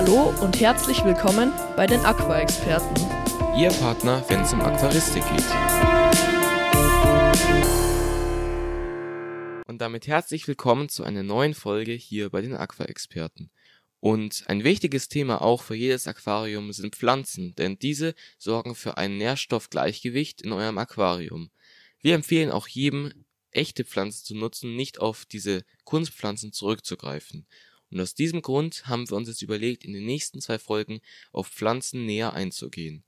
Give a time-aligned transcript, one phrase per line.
[0.00, 2.94] Hallo und herzlich willkommen bei den Aqua-Experten.
[3.58, 5.44] Ihr Partner, wenn es um Aquaristik geht.
[9.66, 13.50] Und damit herzlich willkommen zu einer neuen Folge hier bei den Aqua-Experten.
[13.98, 19.16] Und ein wichtiges Thema auch für jedes Aquarium sind Pflanzen, denn diese sorgen für ein
[19.16, 21.50] Nährstoffgleichgewicht in eurem Aquarium.
[22.00, 27.48] Wir empfehlen auch jedem, echte Pflanzen zu nutzen, nicht auf diese Kunstpflanzen zurückzugreifen.
[27.90, 31.00] Und aus diesem Grund haben wir uns jetzt überlegt, in den nächsten zwei Folgen
[31.32, 33.02] auf Pflanzen näher einzugehen.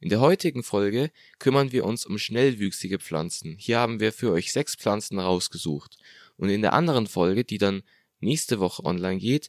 [0.00, 3.56] In der heutigen Folge kümmern wir uns um schnellwüchsige Pflanzen.
[3.56, 5.96] Hier haben wir für euch sechs Pflanzen rausgesucht.
[6.36, 7.82] Und in der anderen Folge, die dann
[8.18, 9.48] nächste Woche online geht,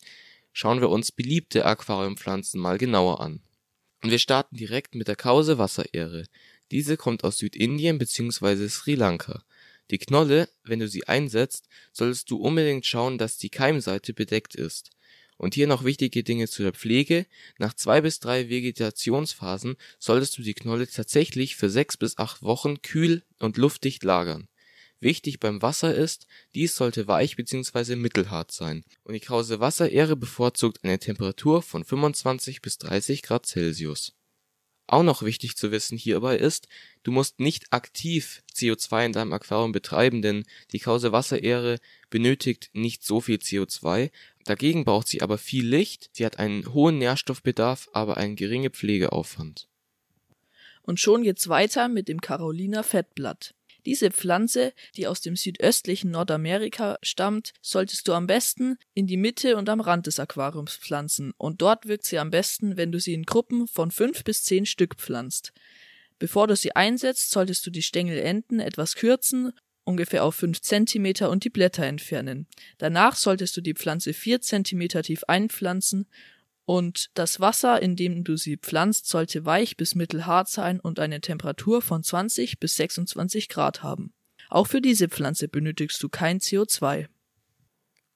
[0.52, 3.42] schauen wir uns beliebte Aquariumpflanzen mal genauer an.
[4.04, 6.26] Und wir starten direkt mit der Krause Wasserehre.
[6.70, 8.68] Diese kommt aus Südindien bzw.
[8.68, 9.44] Sri Lanka.
[9.92, 14.92] Die Knolle, wenn du sie einsetzt, solltest du unbedingt schauen, dass die Keimseite bedeckt ist.
[15.38, 17.26] Und hier noch wichtige Dinge zu der Pflege.
[17.58, 22.82] Nach zwei bis drei Vegetationsphasen solltest du die Knolle tatsächlich für sechs bis acht Wochen
[22.82, 24.48] kühl und luftdicht lagern.
[25.04, 27.98] Wichtig beim Wasser ist, dies sollte weich bzw.
[27.98, 34.14] mittelhart sein und die Krause Wasserehre bevorzugt eine Temperatur von 25 bis 30 Grad Celsius.
[34.94, 36.68] Auch noch wichtig zu wissen hierbei ist,
[37.02, 41.80] du musst nicht aktiv CO2 in deinem Aquarium betreiben, denn die Krause Wasserehre
[42.12, 44.12] benötigt nicht so viel CO2,
[44.46, 49.68] dagegen braucht sie aber viel Licht, sie hat einen hohen Nährstoffbedarf, aber einen geringen Pflegeaufwand.
[50.84, 53.56] Und schon geht's weiter mit dem Carolina Fettblatt.
[53.86, 59.58] Diese Pflanze, die aus dem südöstlichen Nordamerika stammt, solltest du am besten in die Mitte
[59.58, 63.14] und am Rand des Aquariums pflanzen und dort wirkt sie am besten, wenn du sie
[63.14, 65.52] in Gruppen von fünf bis zehn Stück pflanzt.
[66.20, 69.52] Bevor du sie einsetzt, solltest du die Stängelenden etwas kürzen,
[69.84, 72.48] ungefähr auf fünf Zentimeter und die Blätter entfernen.
[72.78, 76.08] Danach solltest du die Pflanze vier Zentimeter tief einpflanzen
[76.66, 81.22] und das Wasser, in dem du sie pflanzt, sollte weich bis mittelhart sein und eine
[81.22, 84.14] Temperatur von 20 bis 26 Grad haben.
[84.50, 87.08] Auch für diese Pflanze benötigst du kein CO2.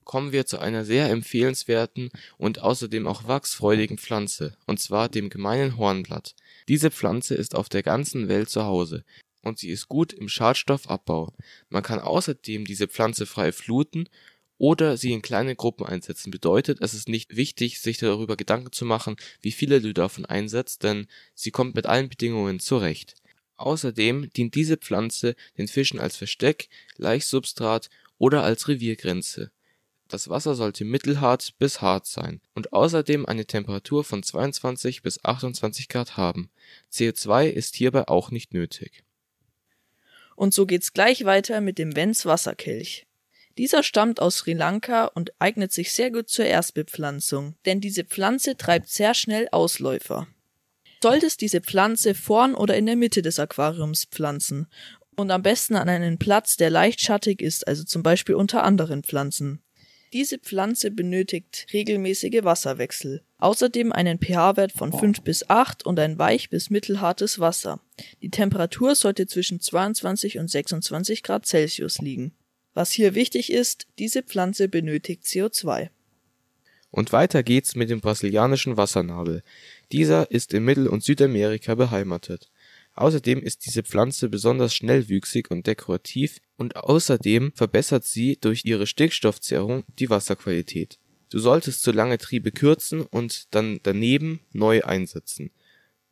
[0.03, 5.75] Kommen wir zu einer sehr empfehlenswerten und außerdem auch wachsfreudigen Pflanze, und zwar dem gemeinen
[5.75, 6.33] Hornblatt.
[6.69, 9.03] Diese Pflanze ist auf der ganzen Welt zu Hause
[9.41, 11.33] und sie ist gut im Schadstoffabbau.
[11.69, 14.07] Man kann außerdem diese Pflanze frei fluten
[14.57, 16.31] oder sie in kleine Gruppen einsetzen.
[16.31, 20.83] Bedeutet, es ist nicht wichtig, sich darüber Gedanken zu machen, wie viele du davon einsetzt,
[20.83, 23.15] denn sie kommt mit allen Bedingungen zurecht.
[23.55, 29.51] Außerdem dient diese Pflanze den Fischen als Versteck, Laichsubstrat oder als Reviergrenze.
[30.07, 35.89] Das Wasser sollte mittelhart bis hart sein und außerdem eine Temperatur von 22 bis 28
[35.89, 36.49] Grad haben.
[36.91, 39.03] CO2 ist hierbei auch nicht nötig.
[40.35, 43.06] Und so geht's gleich weiter mit dem Vents Wasserkelch.
[43.57, 48.55] Dieser stammt aus Sri Lanka und eignet sich sehr gut zur Erstbepflanzung, denn diese Pflanze
[48.55, 50.27] treibt sehr schnell Ausläufer.
[51.01, 54.67] Solltest diese Pflanze vorn oder in der Mitte des Aquariums pflanzen
[55.15, 59.03] und am besten an einen Platz, der leicht schattig ist, also zum Beispiel unter anderen
[59.03, 59.61] Pflanzen.
[60.13, 66.49] Diese Pflanze benötigt regelmäßige Wasserwechsel, außerdem einen pH-Wert von 5 bis 8 und ein weich
[66.49, 67.81] bis mittelhartes Wasser.
[68.21, 72.33] Die Temperatur sollte zwischen 22 und 26 Grad Celsius liegen.
[72.77, 75.89] Was hier wichtig ist, diese Pflanze benötigt CO2.
[76.91, 79.41] Und weiter geht's mit dem brasilianischen Wassernadel.
[79.91, 82.51] Dieser ist in Mittel- und Südamerika beheimatet.
[82.93, 89.83] Außerdem ist diese Pflanze besonders schnellwüchsig und dekorativ und außerdem verbessert sie durch ihre Stickstoffzehrung
[89.97, 90.99] die Wasserqualität.
[91.31, 95.49] Du solltest so lange Triebe kürzen und dann daneben neu einsetzen.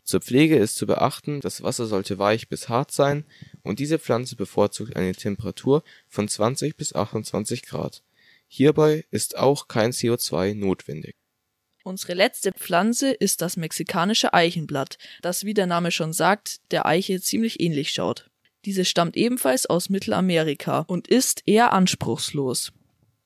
[0.04, 3.24] Zur Pflege ist zu beachten, das Wasser sollte weich bis hart sein
[3.66, 8.04] und diese Pflanze bevorzugt eine Temperatur von 20 bis 28 Grad.
[8.48, 11.16] Hierbei ist auch kein CO2 notwendig.
[11.84, 17.22] Unsere letzte Pflanze ist das mexikanische Eichenblatt, das wie der Name schon sagt, der Eiche
[17.22, 18.30] ziemlich ähnlich schaut.
[18.66, 22.72] Diese stammt ebenfalls aus Mittelamerika und ist eher anspruchslos.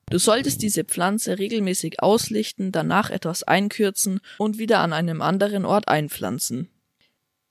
[0.10, 5.88] Du solltest diese Pflanze regelmäßig auslichten, danach etwas einkürzen und wieder an einem anderen Ort
[5.88, 6.70] einpflanzen.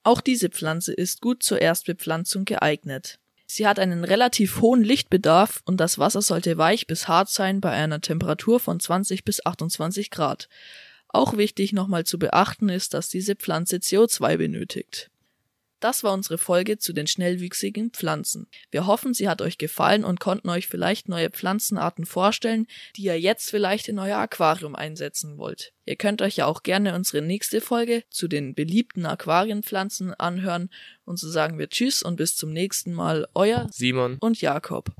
[0.02, 3.18] Auch diese Pflanze ist gut zur Erstbepflanzung geeignet.
[3.46, 7.70] Sie hat einen relativ hohen Lichtbedarf und das Wasser sollte weich bis hart sein bei
[7.70, 10.48] einer Temperatur von 20 bis 28 Grad.
[11.08, 15.10] Auch wichtig nochmal zu beachten ist, dass diese Pflanze CO2 benötigt.
[15.80, 18.48] Das war unsere Folge zu den schnellwüchsigen Pflanzen.
[18.70, 22.66] Wir hoffen, sie hat euch gefallen und konnten euch vielleicht neue Pflanzenarten vorstellen,
[22.96, 25.72] die ihr jetzt vielleicht in euer Aquarium einsetzen wollt.
[25.84, 30.70] Ihr könnt euch ja auch gerne unsere nächste Folge zu den beliebten Aquarienpflanzen anhören
[31.04, 33.26] und so sagen wir Tschüss und bis zum nächsten Mal.
[33.34, 34.92] Euer Simon und Jakob.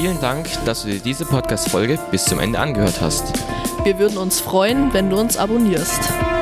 [0.00, 3.34] vielen Dank, dass du dir diese Podcast-Folge bis zum Ende angehört hast.
[3.82, 6.39] Wir würden uns freuen, wenn du uns abonnierst.